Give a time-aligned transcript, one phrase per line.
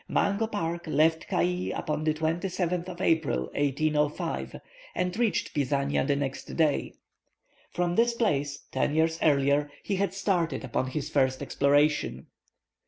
[0.07, 4.59] Mungo Park left Cayee upon the 27th of April, 1805,
[4.95, 6.95] and reached Pisania the next day.
[7.69, 12.25] From this place, ten years earlier, he had started upon his first exploration.